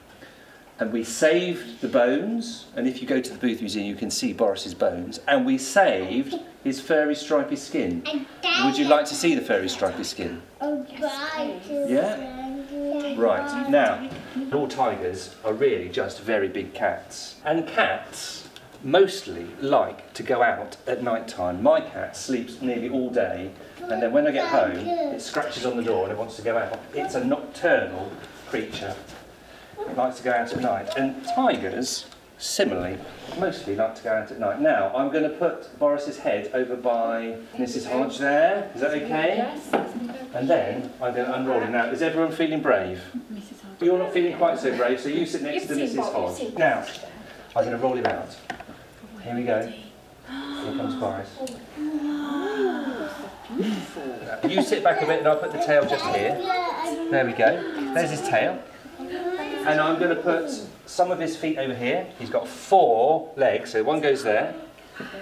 [0.80, 4.10] And we saved the bones, and if you go to the Booth Museum, you can
[4.10, 5.20] see Boris's bones.
[5.28, 6.34] And we saved
[6.64, 8.04] his furry, stripy skin.
[8.64, 10.42] Would you like to see the furry, stripy skin?
[10.60, 12.61] Yeah?
[13.02, 14.10] Right, now,
[14.54, 17.36] all tigers are really just very big cats.
[17.44, 18.48] And cats
[18.84, 21.64] mostly like to go out at night time.
[21.64, 25.78] My cat sleeps nearly all day, and then when I get home, it scratches on
[25.78, 26.80] the door and it wants to go out.
[26.94, 28.12] It's a nocturnal
[28.48, 28.96] creature.
[29.80, 30.90] It likes to go out at night.
[30.96, 32.06] And tigers,
[32.42, 32.98] similarly,
[33.40, 34.60] mostly like to go out at night.
[34.60, 37.90] Now, I'm going to put Boris's head over by Mrs.
[37.90, 38.72] Hodge there.
[38.74, 39.38] Is that okay?
[39.38, 39.70] Yes.
[40.34, 41.72] And then I'm going to unroll him.
[41.72, 43.02] Now, is everyone feeling brave?
[43.32, 43.62] Mrs.
[43.62, 43.82] Hodge.
[43.82, 46.12] You're not feeling quite so brave, so you sit next to Mrs.
[46.12, 46.58] Hodge.
[46.58, 46.86] Now,
[47.56, 48.36] I'm going to roll him out.
[49.24, 49.62] Here we go.
[49.62, 51.30] Here comes Boris.
[54.48, 56.36] You sit back a bit and I'll put the tail just here.
[57.12, 57.94] There we go.
[57.94, 58.62] There's his tail.
[59.00, 60.50] And I'm going to put
[60.92, 62.06] some of his feet over here.
[62.20, 64.54] He's got four legs, so one goes there,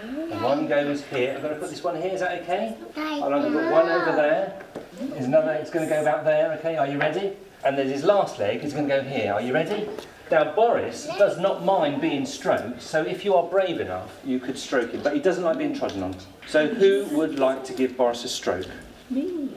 [0.02, 1.36] and one goes here.
[1.36, 2.12] I'm going to put this one here.
[2.12, 2.76] Is that okay?
[2.96, 4.64] And I'm going to put one over there.
[5.00, 5.52] There's another.
[5.52, 6.54] It's going to go about there.
[6.54, 6.76] Okay.
[6.78, 7.34] Are you ready?
[7.64, 9.32] And there's his last leg is going to go here.
[9.32, 9.88] Are you ready?
[10.32, 14.58] Now Boris does not mind being stroked, so if you are brave enough, you could
[14.58, 15.02] stroke him.
[15.04, 16.16] But he doesn't like being trodden on.
[16.48, 18.68] So who would like to give Boris a stroke?
[19.10, 19.50] Me.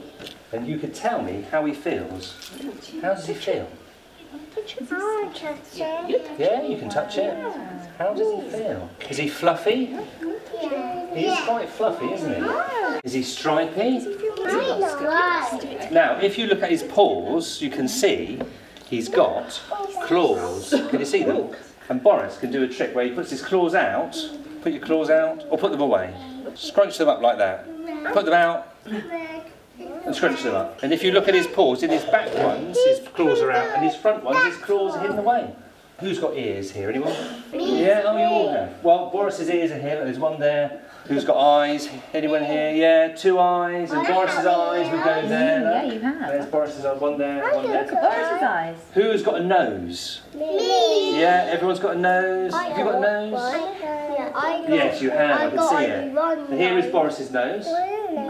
[0.51, 2.35] And you could tell me how he feels.
[3.01, 3.67] How does he feel?
[6.37, 7.33] Yeah, you can touch it.
[7.97, 8.89] How does he feel?
[9.09, 9.97] Is he fluffy?
[11.13, 12.41] He is quite fluffy, isn't he?
[13.03, 13.99] Is he stripy?
[15.91, 18.39] Now, if you look at his paws, you can see
[18.89, 19.61] he's got
[20.05, 20.69] claws.
[20.89, 21.49] Can you see them?
[21.89, 24.15] And Boris can do a trick where he puts his claws out,
[24.61, 26.13] put your claws out, or put them away.
[26.55, 27.65] Scrunch them up like that.
[28.13, 28.73] Put them out,
[30.05, 30.83] and scrunch them up.
[30.83, 33.67] And if you look at his paws, in his back ones, his claws are out,
[33.75, 35.53] and his front ones, his claws are hidden away.
[35.99, 36.89] Who's got ears here?
[36.89, 37.13] Anyone?
[37.53, 38.83] Yeah, oh, you all have.
[38.83, 40.03] Well, Boris's ears are here.
[40.03, 40.81] There's one there.
[41.05, 41.89] Who's got eyes?
[42.13, 42.71] Anyone here?
[42.71, 43.91] Yeah, two eyes.
[43.91, 45.61] And Boris's eyes would go there.
[45.61, 46.19] Yeah, you have.
[46.29, 47.01] There's Boris's eyes.
[47.01, 47.83] One there, one there.
[47.83, 48.77] Boris's eyes.
[48.93, 50.21] Who's got a nose?
[50.33, 51.19] Me.
[51.19, 52.53] Yeah, everyone's got a nose.
[52.53, 53.33] Have you got a nose?
[54.69, 55.41] Yes, you have.
[55.41, 56.15] I can see it.
[56.49, 57.65] And here is Boris's nose.
[57.67, 58.29] And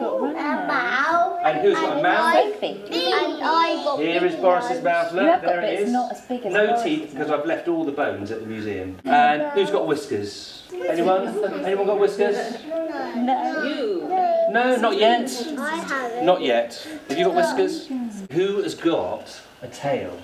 [1.62, 2.56] who's got a mouth?
[2.60, 2.96] Fake feet.
[2.96, 5.14] And I got Here is Boris's mouth.
[5.14, 5.92] Look, You have got there it bits is.
[5.92, 6.84] not as big as no Boris's.
[6.84, 8.98] teeth because I've left all the bones at the museum.
[9.06, 10.63] And who's got whiskers?
[10.74, 11.64] Anyone?
[11.66, 12.64] Anyone got whiskers?
[12.66, 14.50] No.
[14.52, 15.30] No, not yet.
[15.58, 16.26] I haven't.
[16.26, 16.88] Not yet.
[17.10, 17.88] Have you got whiskers?
[18.32, 20.20] Who has got a tail?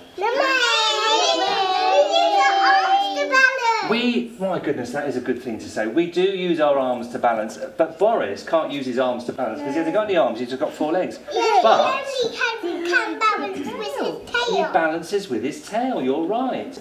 [3.90, 5.88] We, my goodness, that is a good thing to say.
[5.88, 9.58] We do use our arms to balance, but Boris can't use his arms to balance
[9.58, 11.18] because he hasn't got any arms, he's just got four legs.
[11.62, 16.78] But He can balance with his he balances with his tail, you're right.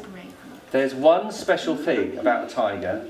[0.72, 3.08] There's one special thing about a tiger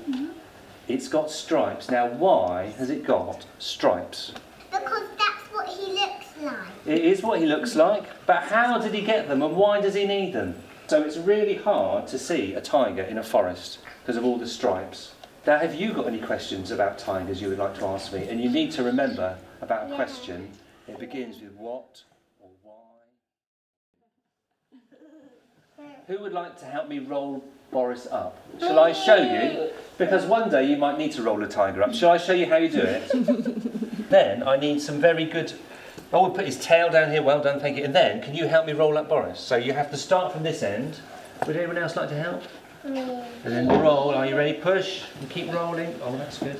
[0.92, 1.90] it's got stripes.
[1.90, 4.32] Now, why has it got stripes?
[4.70, 6.68] Because that's what he looks like.
[6.86, 9.94] It is what he looks like, but how did he get them and why does
[9.94, 10.56] he need them?
[10.88, 14.48] So it's really hard to see a tiger in a forest because of all the
[14.48, 15.14] stripes.
[15.46, 18.28] Now, have you got any questions about tigers you would like to ask me?
[18.28, 19.96] And you need to remember about a Yeah.
[19.96, 20.50] question.
[20.88, 22.02] It begins with what
[22.40, 22.98] or why.
[26.08, 28.36] Who would like to help me roll Boris up?
[28.58, 29.70] Shall I show you?
[29.96, 31.94] Because one day you might need to roll a tiger up.
[31.94, 33.08] Shall I show you how you do it?
[34.10, 35.52] then I need some very good.
[36.12, 37.22] Oh, we'll put his tail down here.
[37.22, 37.84] Well done, thank you.
[37.84, 39.38] And then, can you help me roll up Boris?
[39.38, 40.98] So you have to start from this end.
[41.46, 42.42] Would anyone else like to help?
[42.84, 43.24] Mm.
[43.44, 44.10] And then roll.
[44.14, 44.54] Are you ready?
[44.54, 45.94] Push and keep rolling.
[46.02, 46.56] Oh, that's good.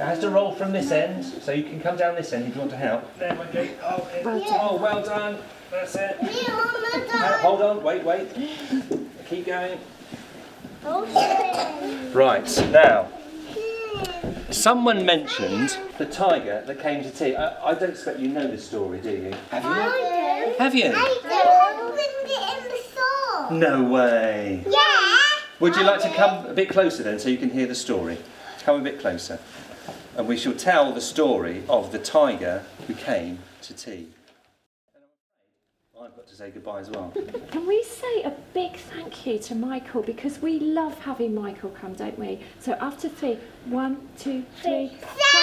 [0.00, 2.54] It has to roll from this end, so you can come down this end if
[2.54, 3.16] you want to help.
[3.18, 3.68] There we go.
[3.84, 5.38] Oh, it- oh well done.
[5.70, 6.20] That's it.
[6.22, 7.40] Me on the dog.
[7.40, 7.82] hold on.
[7.84, 8.28] Wait, wait.
[9.28, 9.78] Keep going.
[10.84, 12.10] Okay.
[12.12, 13.08] Right now.
[14.50, 17.34] Someone mentioned the tiger that came to tea.
[17.36, 19.32] I, I don't expect you know this story, do you?
[19.50, 19.70] Have you?
[19.70, 20.90] I Have you?
[20.90, 20.94] do.
[20.94, 23.52] I opened it in the store.
[23.52, 24.64] No way.
[24.68, 25.18] Yeah.
[25.60, 28.18] Would you like to come a bit closer then so you can hear the story?
[28.64, 29.38] Come a bit closer.
[30.16, 34.08] And we shall tell the story of the tiger who came to tea.
[36.22, 37.12] I've got to say goodbye as well.
[37.50, 41.94] Can we say a big thank you to Michael because we love having Michael come,
[41.94, 42.38] don't we?
[42.60, 44.92] So after three, one, two, three.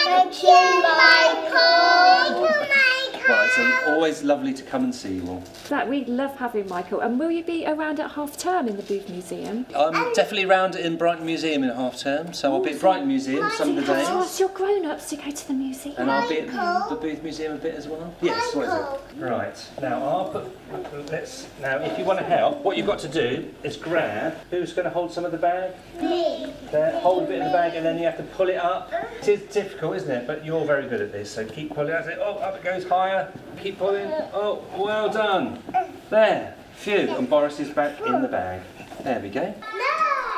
[0.05, 1.49] Thank you, Michael.
[1.49, 2.41] Thank you, Michael.
[2.43, 5.43] Well, it's um, always lovely to come and see you all.
[5.69, 7.01] That we love having Michael.
[7.01, 9.65] And will you be around at half term in the Booth Museum?
[9.75, 13.49] I'm definitely round in Brighton Museum in half term, so I'll be at Brighton Museum
[13.51, 14.39] some of the Of course, days.
[14.39, 15.95] you're grown-ups to go to the museum.
[15.97, 18.13] And I'll be at the Booth Museum a bit as well.
[18.21, 19.23] Yes, what is it?
[19.23, 19.69] Right.
[19.81, 21.11] Now I'll put.
[21.11, 21.47] Let's.
[21.61, 24.35] Now, if you want to help, what you've got to do is grab.
[24.51, 25.73] Who's going to hold some of the bag?
[25.99, 26.53] Me.
[26.71, 26.99] There.
[26.99, 28.91] Hold a bit of the bag, and then you have to pull it up.
[29.19, 30.27] It is difficult, isn't it?
[30.27, 31.89] But you're very good at this, so keep pulling.
[31.89, 32.19] That's it.
[32.21, 33.18] Oh, up it goes higher.
[33.61, 34.07] Keep pulling.
[34.33, 35.61] Oh, well done.
[36.09, 36.55] There.
[36.75, 37.09] Phew.
[37.17, 38.61] And Boris is back in the bag.
[39.03, 39.53] There we go.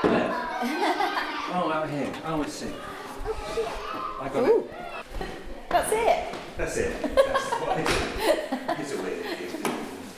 [0.04, 0.32] No.
[1.54, 2.12] Oh, out here.
[2.26, 2.72] Oh, let's see.
[4.20, 4.72] I got it.
[5.70, 6.36] That's it.
[6.58, 7.02] That's it.
[7.02, 8.82] That's what I do.
[8.82, 9.48] It's a weird thing.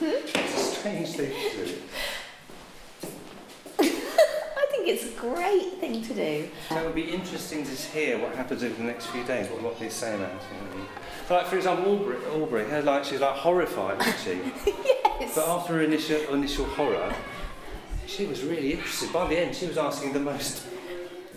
[0.36, 1.78] It's a strange thing to do.
[4.84, 6.50] I think it's a great thing to do.
[6.68, 9.62] So it would be interesting to hear what happens over the next few days, what,
[9.62, 10.42] what they say about it.
[10.76, 10.86] you know.
[11.30, 14.18] Like, for example, Aubrey, Aubrey her, like, she's like horrified, wasn't
[14.66, 14.72] she?
[15.20, 15.36] Yes.
[15.36, 17.14] But after her initial, initial horror,
[18.08, 19.14] she was really interested.
[19.14, 20.66] By the end, she was asking the most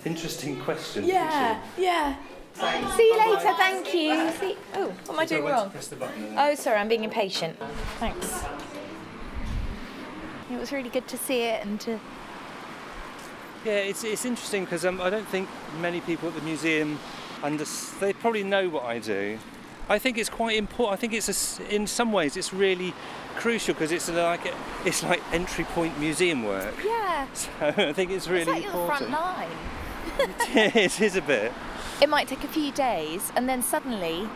[0.05, 1.07] interesting questions.
[1.07, 2.17] wasn't Yeah, yeah.
[2.55, 2.97] Thanks.
[2.97, 3.31] See you Bye-bye.
[3.35, 4.31] later, thank you.
[4.41, 5.71] See- oh, what am I doing wrong?
[5.71, 7.57] Press the button and then- Oh, sorry, I'm being impatient.
[8.01, 8.43] Thanks.
[10.51, 12.01] It was really good to see it and to.
[13.67, 15.49] Yeah, it's, it's interesting because um, I don't think
[15.81, 17.01] many people at the museum
[17.43, 17.65] under
[17.99, 19.41] they probably know what I do.
[19.89, 20.97] I think it's quite important.
[20.97, 22.95] I think it's a in some ways it's really
[23.35, 24.41] crucial because it's like
[24.85, 26.75] it's like entry point museum work.
[26.85, 27.27] Yeah.
[27.35, 29.39] So I think it's really it's like you're the front important.
[29.39, 30.77] line.
[30.77, 31.53] it is a bit.
[32.01, 34.29] It might take a few days, and then suddenly,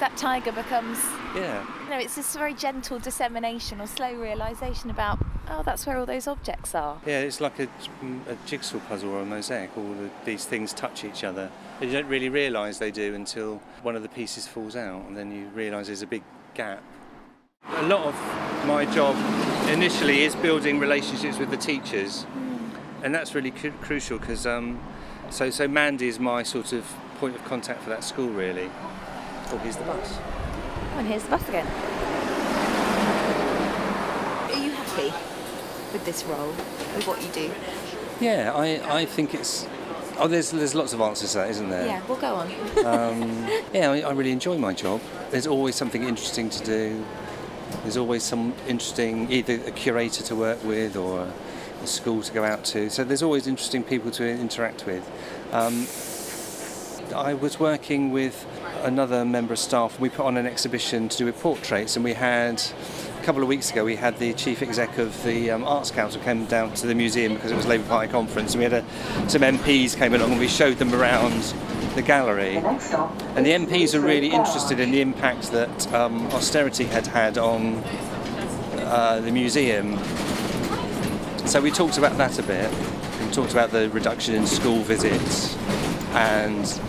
[0.00, 0.98] that tiger becomes.
[1.34, 1.64] Yeah.
[1.84, 5.18] You know, it's this very gentle dissemination or slow realization about.
[5.48, 7.00] Oh, that's where all those objects are.
[7.04, 7.68] Yeah, it's like a,
[8.28, 9.76] a jigsaw puzzle or a mosaic.
[9.76, 11.50] All the, these things touch each other.
[11.80, 15.16] And you don't really realise they do until one of the pieces falls out, and
[15.16, 16.22] then you realise there's a big
[16.54, 16.82] gap.
[17.68, 18.14] A lot of
[18.66, 19.16] my job
[19.68, 22.26] initially is building relationships with the teachers,
[23.02, 24.80] and that's really cru- crucial because um,
[25.30, 26.84] so so Mandy is my sort of
[27.18, 28.70] point of contact for that school really.
[29.52, 30.18] Oh, here's the bus.
[30.94, 31.66] Oh, and here's the bus again.
[34.46, 35.12] Are you happy
[35.92, 36.48] with this role,
[36.94, 37.50] with what you do?
[38.20, 39.66] Yeah, I, I think it's.
[40.18, 41.86] Oh, there's there's lots of answers to that, isn't there?
[41.86, 42.46] Yeah, we'll go on.
[42.84, 45.00] Um, yeah, I, I really enjoy my job.
[45.30, 47.04] There's always something interesting to do.
[47.82, 51.32] There's always some interesting, either a curator to work with or
[51.82, 52.90] a, school to go out to.
[52.90, 55.10] So there's always interesting people to interact with.
[55.50, 55.86] Um,
[57.12, 58.46] I was working with
[58.82, 59.98] another member of staff.
[59.98, 62.62] We put on an exhibition to do with portraits, and we had
[63.18, 66.20] a couple of weeks ago we had the chief exec of the um, Arts Council
[66.22, 69.28] came down to the museum because it was Labour Party conference, and we had a,
[69.30, 71.42] some MPs came along and we showed them around
[71.94, 72.56] the gallery.
[72.56, 77.82] And the MPs are really interested in the impact that um, austerity had had on
[78.76, 79.98] uh, the museum.
[81.46, 82.70] So we talked about that a bit.
[83.20, 85.56] We talked about the reduction in school visits
[86.12, 86.80] and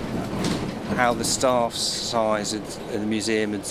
[1.02, 3.68] how the staff size at, the museum had,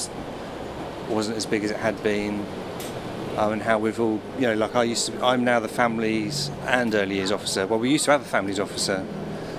[1.08, 2.44] wasn't as big as it had been.
[3.36, 6.50] Um, and how we've all, you know, like I used to, I'm now the families
[6.66, 7.68] and early years officer.
[7.68, 9.06] Well, we used to have a families officer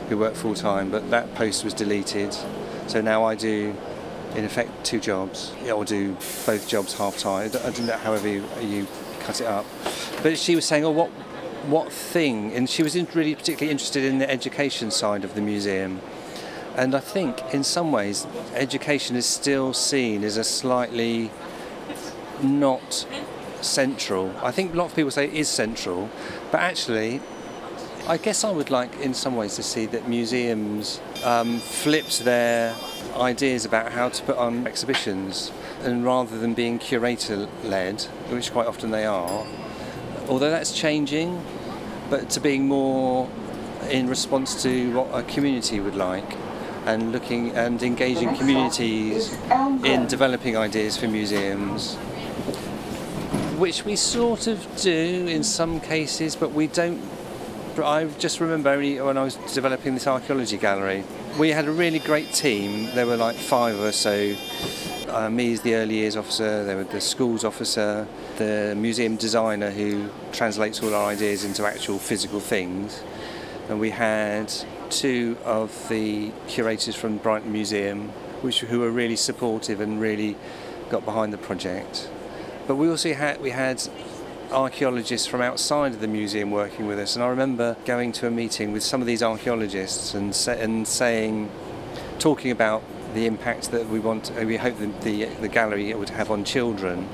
[0.10, 2.36] who worked full time, but that post was deleted.
[2.88, 3.74] So now I do,
[4.36, 7.52] in effect, two jobs, yeah, or do both jobs half time.
[7.64, 8.86] I don't know however you, you
[9.22, 9.66] cut it up.
[10.22, 11.08] But she was saying, oh, what,
[11.68, 12.52] what thing?
[12.52, 16.02] And she was in, really particularly interested in the education side of the museum.
[16.76, 21.30] And I think, in some ways, education is still seen as a slightly
[22.42, 23.06] not
[23.62, 24.34] central.
[24.42, 26.10] I think a lot of people say it is central,
[26.50, 27.22] but actually,
[28.08, 32.74] I guess I would like, in some ways, to see that museums um, flipped their
[33.18, 35.52] ideas about how to put on exhibitions,
[35.84, 39.46] and rather than being curator-led, which quite often they are,
[40.30, 41.44] although that's changing,
[42.10, 43.30] but to being more
[43.90, 46.38] in response to what a community would like
[46.86, 49.34] and looking and engaging communities
[49.84, 51.96] in developing ideas for museums.
[53.58, 57.02] Which we sort of do in some cases but we don't
[57.78, 61.04] I just remember when I was developing this archaeology gallery
[61.40, 62.90] we had a really great team.
[62.94, 64.36] There were like five us so
[65.10, 69.70] uh, me as the early years officer there were the schools officer the museum designer
[69.70, 73.04] who translates all our ideas into actual physical things.
[73.70, 74.52] And we had
[74.92, 78.10] two of the curators from Brighton Museum,
[78.42, 80.36] which who were really supportive and really
[80.90, 82.10] got behind the project.
[82.68, 83.82] But we also had we had
[84.52, 88.32] archaeologists from outside of the museum working with us, and I remember going to a
[88.32, 91.50] meeting with some of these archaeologists and sa- and saying,
[92.20, 96.30] talking about the impact that we want, we hope the, the the gallery would have
[96.30, 97.08] on children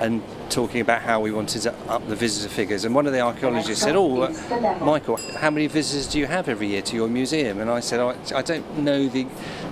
[0.00, 2.84] and talking about how we wanted to up the visitor figures.
[2.84, 6.48] And one of the archaeologists said, "Oh, uh, Michael, how many visitors do you have
[6.48, 9.26] every year to your museum?" And I said, "I, I don't know the,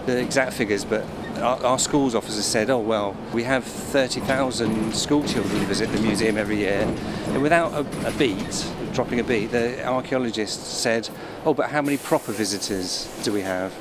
[0.07, 5.25] the exact figures, but." Our, our schools officer said, "Oh well, we have 30,000 school
[5.25, 6.87] children visit the museum every year."
[7.27, 11.09] And without a, a beat, dropping a beat, the archaeologist said,
[11.45, 13.75] "Oh, but how many proper visitors do we have?"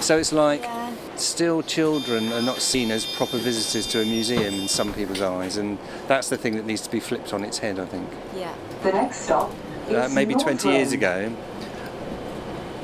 [0.00, 0.62] So it's like
[1.20, 5.56] still children are not seen as proper visitors to a museum in some people's eyes,
[5.56, 8.08] and that's the thing that needs to be flipped on its head, I think.
[8.36, 8.54] Yeah.
[8.82, 9.52] The next stop
[9.90, 11.30] Uh, maybe 20 years ago,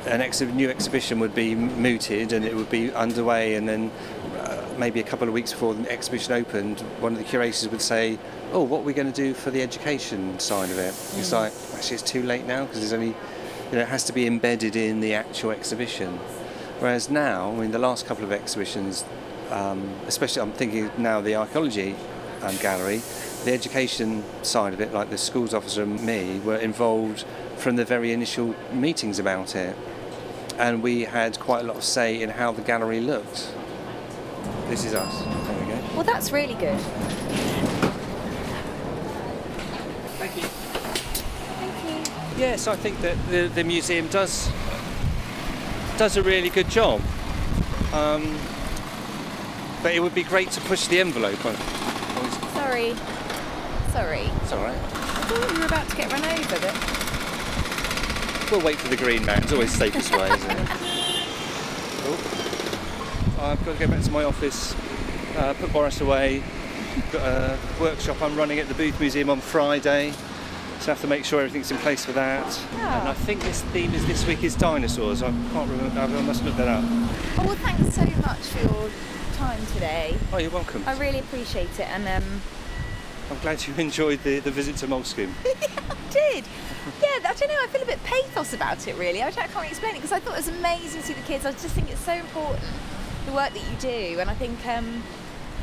[0.07, 3.91] an ex- new exhibition would be mooted and it would be underway, and then
[4.39, 7.81] uh, maybe a couple of weeks before the exhibition opened, one of the curators would
[7.81, 8.17] say,
[8.51, 11.53] "Oh, what are we going to do for the education side of it?" It's like
[11.75, 13.07] actually it's too late now because there's only,
[13.71, 16.19] you know, it has to be embedded in the actual exhibition.
[16.81, 19.05] Whereas now, I mean, the last couple of exhibitions,
[19.51, 21.95] um, especially I'm thinking now the archaeology
[22.41, 23.03] um, gallery,
[23.45, 27.23] the education side of it, like the schools officer and me, were involved
[27.57, 29.77] from the very initial meetings about it.
[30.57, 33.53] And we had quite a lot of say in how the gallery looked.
[34.67, 35.21] This is us.
[35.21, 35.79] There we go.
[35.93, 36.79] Well, that's really good.
[40.17, 40.47] Thank you.
[41.59, 42.41] Thank you.
[42.41, 44.49] Yes, I think that the, the museum does
[46.01, 46.99] does a really good job.
[47.93, 48.35] Um,
[49.83, 51.45] but it would be great to push the envelope.
[51.45, 51.55] on-
[52.55, 52.95] Sorry.
[53.93, 54.31] Sorry.
[54.41, 54.75] It's all right.
[54.75, 56.73] I thought you were about to get run over, but
[58.51, 59.43] We'll wait for the green man.
[59.43, 60.67] It's always the safest way, isn't it?
[62.03, 62.17] Oh.
[63.39, 64.73] I've got to go back to my office,
[65.37, 66.41] uh, put Boris away.
[67.11, 70.13] Got a workshop I'm running at the Booth Museum on Friday,
[70.81, 72.59] so I have to make sure everything's in place for that.
[72.73, 75.21] And I think this theme is this week is dinosaurs.
[75.21, 75.99] I can't remember.
[75.99, 76.83] I must look that up.
[77.37, 78.89] Oh well, thanks so much for your
[79.33, 80.17] time today.
[80.33, 80.83] Oh, you're welcome.
[80.87, 82.41] I really appreciate it, and um,
[83.29, 85.31] I'm glad you enjoyed the, the visit to Moulsecoomb.
[85.45, 86.45] I did.
[86.99, 87.59] Yeah, I don't know.
[87.61, 89.21] I feel a bit pathos about it, really.
[89.21, 91.45] I, I can't explain it because I thought it was amazing to see the kids.
[91.45, 92.65] I just think it's so important
[93.27, 95.03] the work that you do, and I think um,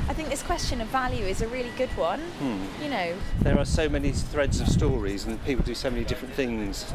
[0.09, 2.21] I think this question of value is a really good one.
[2.21, 2.83] Hmm.
[2.83, 6.35] You know, There are so many threads of stories, and people do so many different
[6.35, 6.87] things.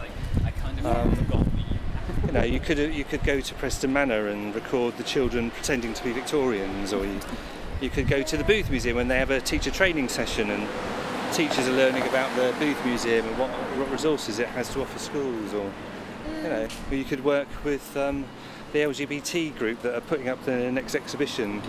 [0.84, 1.16] Um,
[2.26, 5.93] you know, you could you could go to Preston Manor and record the children pretending
[5.93, 7.20] to be Victorians, or you,
[7.82, 10.68] you could go to the Booth Museum and they have a teacher training session and
[11.34, 14.97] teachers are learning about the Booth Museum and what, what resources it has to offer
[14.97, 15.72] schools, or
[16.41, 18.26] you know, or you could work with um,
[18.72, 21.61] the LGBT group that are putting up the next exhibition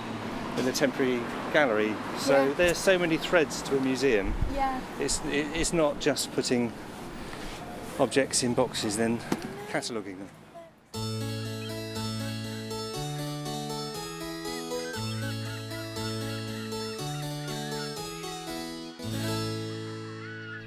[0.59, 1.21] in the temporary
[1.53, 1.95] gallery.
[2.19, 2.55] So Yeah.
[2.55, 4.35] there's so many threads to a museum.
[4.55, 4.81] yeah.
[5.01, 6.73] It's, it- it's not just putting
[7.99, 9.21] objects in boxes, then
[9.71, 10.29] cataloguing them.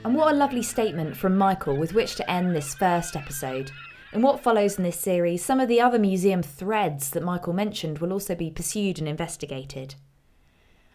[0.06, 3.72] And what a lovely statement from Michael with which to end this first episode.
[4.14, 8.00] In what follows in this series, some of the other museum threads that Michael mentioned
[8.00, 9.96] will also be pursued and investigated.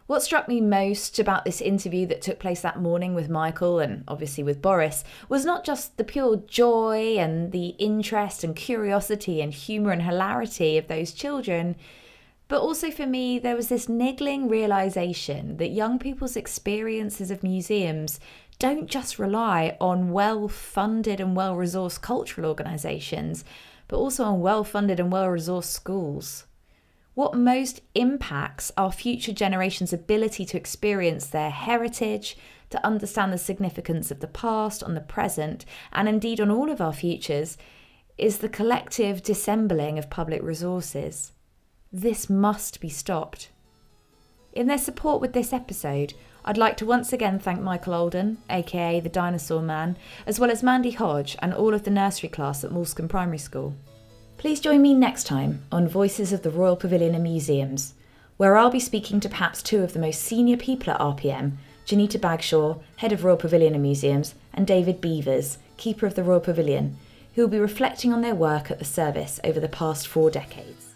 [0.07, 4.03] What struck me most about this interview that took place that morning with Michael and
[4.09, 9.53] obviously with Boris was not just the pure joy and the interest and curiosity and
[9.53, 11.77] humour and hilarity of those children,
[12.49, 18.21] but also for me, there was this niggling realization that young people's experiences of museums
[18.63, 23.45] don't just rely on well funded and well resourced cultural organisations,
[23.89, 26.45] but also on well funded and well resourced schools.
[27.15, 32.37] What most impacts our future generations' ability to experience their heritage,
[32.71, 36.81] to understand the significance of the past on the present, and indeed on all of
[36.81, 37.59] our futures,
[38.17, 41.33] is the collective dissembling of public resources.
[41.93, 43.51] This must be stopped.
[44.53, 46.15] In their support with this episode,
[46.45, 50.63] I'd like to once again thank Michael Alden, aka the Dinosaur Man, as well as
[50.63, 53.75] Mandy Hodge and all of the nursery class at Moulsecoomb Primary School.
[54.39, 57.95] Please join me next time on Voices of the Royal Pavilion and Museums,
[58.39, 62.19] where I'll be speaking to perhaps two of the most senior people at RPM Janita
[62.19, 66.97] Bagshawe, Head of Royal Pavilion and Museums, and David Beevers, Keeper of the Royal Pavilion,
[67.35, 70.95] who will be reflecting on their work at the service over the past four decades.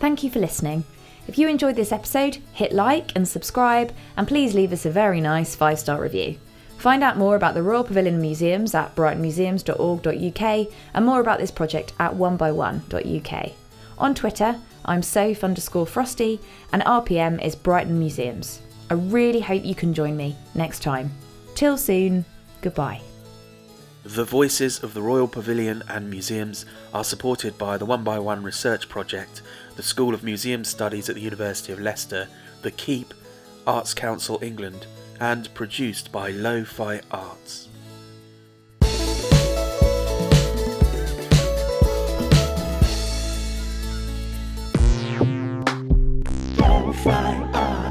[0.00, 0.84] Thank you for listening.
[1.26, 5.20] If you enjoyed this episode, hit like and subscribe, and please leave us a very
[5.20, 6.36] nice five star review.
[6.78, 11.94] Find out more about the Royal Pavilion Museums at brightonmuseums.org.uk and more about this project
[11.98, 13.52] at onebyone.uk.
[13.96, 16.40] On Twitter, I'm Soph underscore Frosty,
[16.72, 18.60] and RPM is Brighton Museums.
[18.90, 21.10] I really hope you can join me next time.
[21.54, 22.26] Till soon,
[22.60, 23.00] goodbye.
[24.02, 28.42] The voices of the Royal Pavilion and Museums are supported by the One by One
[28.42, 29.40] Research Project,
[29.76, 32.28] the School of Museum Studies at the University of Leicester,
[32.62, 33.12] The Keep,
[33.66, 34.86] Arts Council England,
[35.20, 37.68] and produced by Lo-Fi Arts.
[46.58, 47.83] Lo-Fi Arts.